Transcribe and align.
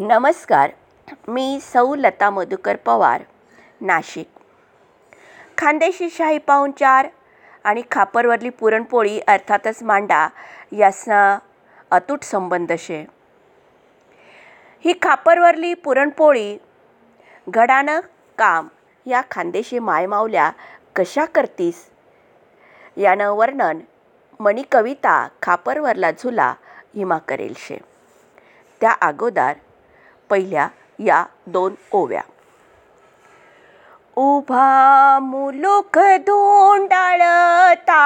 नमस्कार 0.00 0.70
मी 1.28 1.58
सौ 1.62 1.94
लता 1.94 2.30
मधुकर 2.30 2.76
पवार 2.76 3.22
नाशिक. 3.80 4.28
खानदेशी 5.58 6.10
शाही 6.10 6.38
पाहुणचार 6.38 7.08
आणि 7.64 7.82
खापरवरली 7.90 8.48
पुरणपोळी 8.48 9.20
अर्थातच 9.20 9.82
मांडा 9.82 10.28
याचा 10.72 11.38
अतूट 11.90 12.22
संबंध 12.22 12.72
शे. 12.78 13.06
ही 14.84 14.92
खापरवरली 15.02 15.74
पुरणपोळी 15.74 16.58
घडानं 17.48 18.00
काम 18.38 18.68
या 19.06 19.22
खानदेशी 19.30 19.78
मायमावल्या 19.78 20.50
कशा 20.96 21.24
करतीस? 21.24 21.90
यानं 22.96 23.30
वर्णन 23.30 23.78
मणी 24.40 24.62
कविता 24.72 25.28
खापरवरला 25.42 26.10
झुला 26.10 26.54
हिमा 26.96 27.18
करेल 27.18 27.54
शे. 27.56 27.78
त्या 28.80 28.92
अगोदर 29.00 29.52
पहिल्या 30.30 30.68
या 30.98 31.24
दोन 31.46 31.74
ओव्या. 31.92 32.22
उभा 34.16 35.18
मुलुख 35.22 35.98
धोंडाळता. 35.98 38.04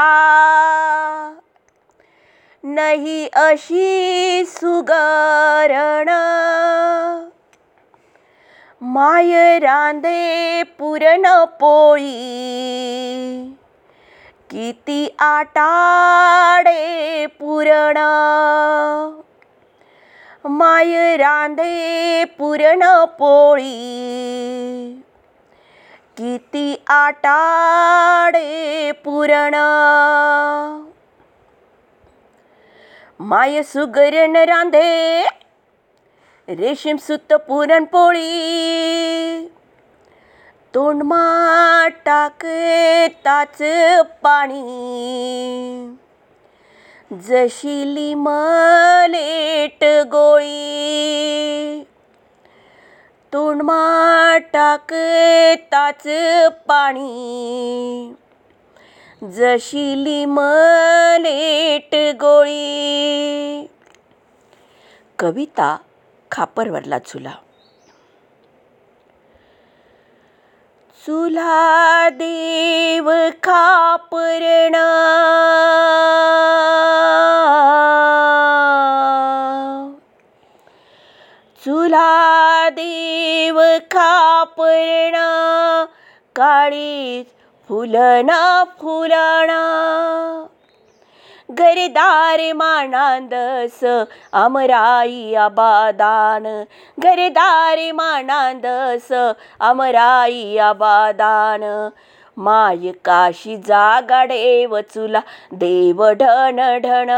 नाही 2.62 3.28
अशी 3.32 4.42
सुगरण. 4.46 6.08
माय 8.80 9.58
रांदे 9.58 10.62
पुरण 10.62 11.44
पोळी. 11.44 12.48
किती 14.50 15.14
आटाडे 15.18 17.26
पुरण 17.26 17.96
माय 20.44 21.16
रांधे 21.16 22.24
पुरण 22.24 23.04
पोळी. 23.04 25.02
किती 26.16 26.82
आटाडे 26.88 28.92
पुरण. 28.92 29.54
माय 33.20 33.62
सुगरण 33.62 34.36
रांधे 34.36 35.28
रेशीम 36.48 36.96
सुत 36.96 37.32
पुरणपोळी 37.32 39.52
तोंडमा 40.74 41.88
टाकताच 42.04 43.62
पाणी. 44.22 44.62
जशी 47.12 47.94
लिमलेट 47.94 49.84
गोळी. 49.84 51.82
तोंडमा 53.32 54.38
टाकताच 54.52 56.06
पाणी. 56.66 58.12
जशी 59.24 60.04
लिमलेट 60.04 61.94
गोळी. 61.94 63.70
कविता 65.18 65.76
खापरवरला 66.30 66.98
चुला. 66.98 67.32
चुला 71.06 72.08
देव 72.08 73.12
खापरणा 73.42 74.88
चुला 81.64 82.68
देव 82.68 83.62
खापरण 83.90 85.14
काळीच 86.36 87.26
फुलना 87.68 88.64
फुलणा. 88.64 89.60
गरदार 91.50 92.52
मानांदस 92.52 93.84
अमराई 94.32 95.34
आबादान. 95.34 96.62
गरदार 97.02 97.92
मानांदस 97.92 99.12
अमराई 99.60 100.56
आबादान. 100.56 101.88
माय 102.36 102.92
काशी 102.92 103.56
जागाडे 103.56 104.66
वचुला 104.66 105.20
देव 105.52 106.08
ढण 106.10 106.78
ढण 106.78 107.10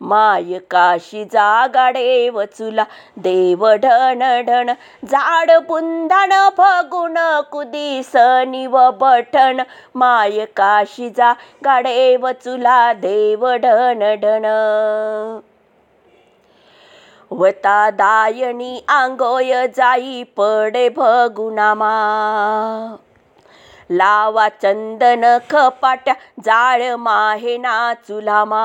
माय 0.00 0.58
काशी 0.58 1.24
जागाडे 1.24 2.30
चुला. 2.46 2.84
देव 3.16 3.66
ढण 3.72 4.22
ढण 4.46 4.70
झाड 5.04 5.50
बुंदाण 5.68 6.32
फगुण 6.56 7.14
कुदीस 7.52 8.12
निव 8.46 8.90
बठण. 8.90 9.62
माय 9.94 10.44
काशी 10.44 11.10
जा 11.10 11.32
गाडे 11.64 12.16
वचुला 12.16 12.92
देव 12.92 13.48
ढण. 13.54 14.14
ढण 14.22 14.44
वता 17.30 17.90
दायणी 17.90 18.84
आंगोय 18.88 19.66
जाई 19.66 20.22
पडे 20.36 20.88
भगुणामा 20.88 21.94
लावा 23.90 24.48
चंदन 24.48 25.38
खपाट्या 25.50 26.14
जाळ 26.44 26.94
माहे 26.98 27.56
ना 27.56 27.92
चुलामा. 28.08 28.64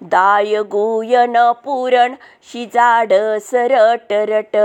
दाय 0.00 0.62
गुयन 0.70 1.36
पुरण 1.64 2.14
शिजाड 2.52 3.12
सरट 3.42 4.12
रट 4.30 4.56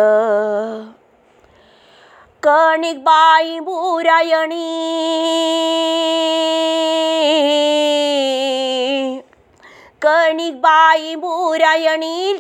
कणिक 2.43 2.97
बाई 3.03 3.59
मुरायणी 3.59 4.69
कणिक 10.01 10.59
बाई 10.61 11.15
मुरायणी 11.15 12.33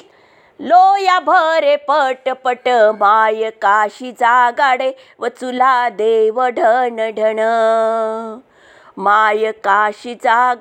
लोया 0.59 1.19
भरे 1.19 1.75
पट 1.89 2.29
पट 2.43 2.67
माय 2.99 3.49
काशी 3.61 4.11
जागाडे 4.11 4.91
चुला 5.39 5.89
देव 5.89 6.41
ढण 6.47 7.09
ढण 7.17 7.39
माय 8.97 9.51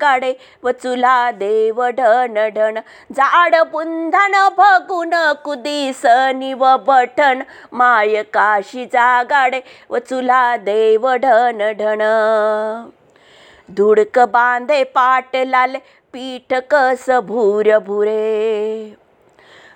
गाडे 0.01 0.33
व 0.63 0.71
चुला 0.71 1.31
देव 1.31 1.83
ढण 1.89 2.49
ढण. 2.55 2.79
जाड 3.13 3.55
पुंधन 3.73 4.49
भगुन 4.59 5.33
कुदिस 5.45 6.03
निव 6.35 6.77
बठण. 6.87 7.43
माय 7.73 8.23
गाडे 8.35 9.61
व 9.91 9.99
चुला 9.99 10.57
देव 10.57 11.15
ढण 11.15 11.73
ढण. 11.73 12.03
धुडक 13.71 14.19
बांधे 14.19 14.85
पाट 14.85 15.37
लाले 15.37 15.79
पीठ 16.13 16.55
कस 16.71 17.11
भूर 17.11 17.79
भुरे. 17.79 18.97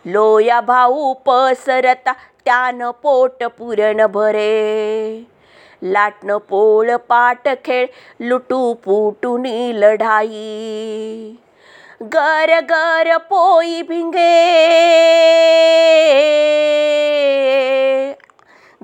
लोया 0.07 0.61
भाऊ 0.61 1.15
पसरता 1.27 2.13
त्यानं 2.45 2.91
पोट 2.91 3.45
पुरण 3.45 4.07
भरे. 4.07 5.36
लाटणं 5.83 6.39
पोळ 6.39 6.97
पाट 6.97 7.49
खेळ 7.65 7.87
लुटू 8.21 8.73
पुटुनी 8.75 9.81
लढाई. 9.81 11.35
गर 12.03 12.61
गर 12.71 13.17
पोई 13.17 13.83
भिंगे. 13.83 14.33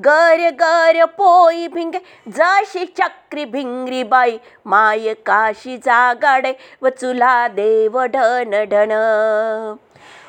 गर 0.04 0.50
गर 0.60 1.04
पोई 1.04 1.66
भिंगे 1.69 1.98
जशी 2.28 2.84
चक्री 2.84 3.44
भिंगरी 3.44 4.03
बाई 4.04 4.36
माय 4.66 5.14
काशी 5.14 5.76
जागाडे 5.76 6.53
चुला 6.84 7.48
देव 7.48 8.03
ढण 8.04 8.64
ढण 8.70 8.92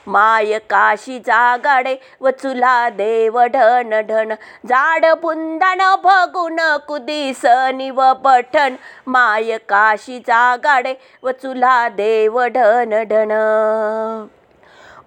माय 0.08 0.60
गाडे 0.70 1.96
व 2.22 2.30
चुला 2.30 2.90
देव 2.90 3.40
ढण 3.44 4.02
ढण. 4.08 4.34
जाड 4.66 5.06
बुंदान 5.22 5.80
भगुन 6.04 6.60
कुदिस 6.88 7.42
निव 7.76 8.02
पठन 8.26 8.76
माय 9.08 9.58
गाडे 9.70 10.94
व 11.24 11.32
चुला 11.32 11.90
देव 11.90 12.42
ढण 12.46 13.04
ढण. 13.04 13.32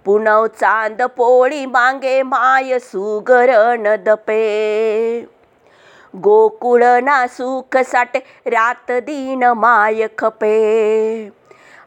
पुनव 0.04 0.46
चांद 0.46 1.02
पोळी 1.02 1.66
मांगे 1.66 2.22
माय 2.22 2.78
सुगरण 2.78 3.96
दपे. 4.04 5.20
गोकुळ 6.14 6.82
ना 7.02 7.26
सुख 7.26 7.76
साटे 7.76 8.18
रात 8.46 8.90
दिन 8.90 9.44
माय 9.44 10.06
खपे. 10.18 10.56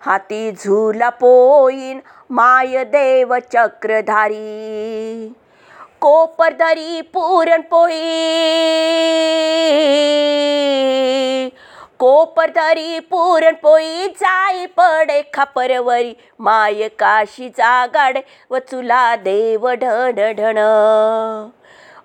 हाती 0.01 0.51
झुला 0.51 1.10
पोईन 1.10 2.00
माय 2.30 2.84
देव 2.84 3.36
चक्रधारी. 3.54 5.34
कोपरधरी 6.01 7.01
पुरणपोळी 7.01 7.94
कोपरधरी 12.00 13.00
पुरणपोळी 13.00 14.07
जाई 14.07 14.66
पडे 14.66 15.22
खापरवरी. 15.34 16.13
माय 16.40 16.88
काशीचा 16.88 17.86
व 18.51 18.57
चुला 18.57 19.16
देव 19.16 19.69
ढण 19.69 20.19
ढण 20.38 20.57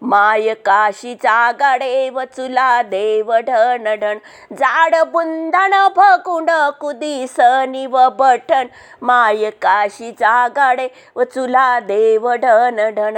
माय 0.04 0.54
काशीचा 0.54 1.52
गडेव 1.52 2.20
चुला 2.24 2.82
देव 2.82 3.34
ढण 3.34 3.84
ढण. 3.84 4.18
जाड 4.52 4.94
बुंदण 5.12 5.88
भकुंड 5.96 6.50
कुदिस 6.80 7.36
निव 7.40 8.08
बठण. 8.08 8.66
माय 9.02 9.50
काशीचा 9.50 10.48
गाडे 10.48 10.88
चुला 11.24 11.80
देव 11.80 12.32
ढण 12.32 12.90
ढण. 12.94 13.16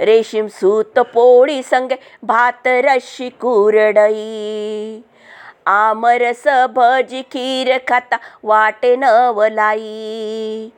रेशीम 0.00 0.46
सूत 0.46 0.98
पोळी 0.98 1.62
संगे 1.62 1.96
भात 2.22 2.66
रशी 2.66 3.28
कुरडई. 3.28 5.00
आमरस 5.66 6.48
भजी 6.74 7.22
खीर 7.22 7.76
खाता 7.88 8.16
वाटे 8.42 8.96
नवलाई. 8.96 10.68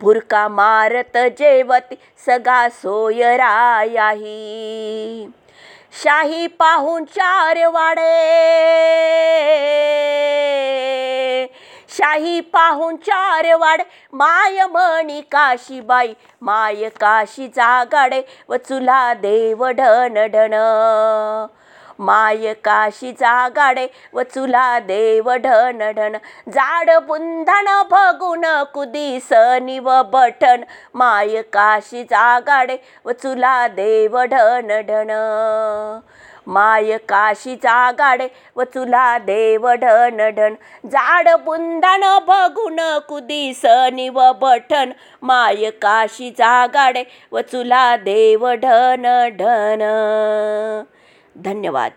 भुरका 0.00 0.48
मारत 0.48 1.16
जेवती 1.38 1.94
सगा 2.26 2.68
सोयरायाही 2.68 4.36
शाही 6.02 6.46
पाहून 6.46 7.04
चार 7.04 7.66
वाडे. 7.66 8.14
शाही 11.88 12.40
पाहून 12.40 12.96
चार 12.96 13.54
वाड. 13.54 13.82
माय 14.12 14.66
मणी 14.66 15.20
काशीबाई 15.20 16.12
माय 16.42 16.88
काशीचा 16.88 17.84
गाडे 17.84 18.22
चुला 18.50 19.14
देव 19.14 19.66
ढण 19.68 20.26
ढण 20.26 20.54
माय 21.98 22.52
काशीचा 22.54 23.48
गाडे 23.48 23.86
चुला 24.34 24.78
देव 24.78 25.30
ढन 25.34 25.82
ढण. 25.96 26.16
जाड 26.48 26.90
बुंधण 27.06 27.68
भगुन 27.90 28.44
कुदीस 28.74 29.28
निव 29.62 29.90
बठण. 30.12 30.62
माय 30.94 31.42
काशीचा 31.42 32.38
गाडे 32.46 32.76
चुला 33.12 33.66
देव 33.68 34.18
ढण 34.22 34.80
ढण. 34.88 35.10
माय 36.46 36.96
काशीचा 37.08 37.90
गाडे 37.90 38.28
चुला 38.64 39.18
देव 39.18 39.68
ढण 39.72 40.20
ढण. 40.36 40.54
जाड 40.86 41.28
बुंदन 41.44 42.18
बघून 42.28 42.78
कुदीस 43.08 43.60
निव 43.92 44.20
बठण. 44.32 44.92
माय 45.22 45.70
काशीचा 45.70 46.66
गाडे 46.66 47.04
चुला 47.52 47.96
देव 47.96 48.48
ढण 48.52 49.06
ढण. 49.38 49.82
धन्यवाद. 51.44 51.92